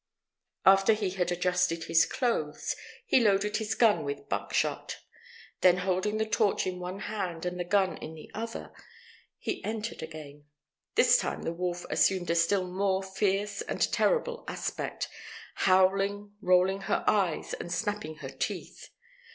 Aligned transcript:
After 0.65 0.93
he 0.93 1.11
had 1.11 1.31
adjusted 1.31 1.83
his 1.83 2.07
clothes, 2.07 2.75
he 3.05 3.19
loaded 3.19 3.57
his 3.57 3.75
gun 3.75 4.03
with 4.03 4.27
buckshot. 4.27 4.97
Then 5.59 5.77
holding 5.77 6.17
the 6.17 6.25
torch 6.25 6.65
in 6.65 6.79
one 6.79 7.01
hand 7.01 7.45
and 7.45 7.59
the 7.59 7.63
gun 7.63 7.97
in 7.97 8.15
the 8.15 8.31
other, 8.33 8.71
he 9.37 9.63
entered 9.63 10.01
again. 10.01 10.45
This 10.95 11.19
time 11.19 11.43
the 11.43 11.53
wolf 11.53 11.85
assumed 11.91 12.31
a 12.31 12.35
still 12.35 12.65
more 12.65 13.03
fierce 13.03 13.61
and 13.61 13.79
terrible 13.93 14.43
aspect, 14.47 15.07
howling, 15.53 16.33
rolling 16.41 16.81
her 16.89 17.03
eyes, 17.05 17.53
and 17.53 17.71
snapping 17.71 18.15
her 18.15 18.29
teeth. 18.31 18.89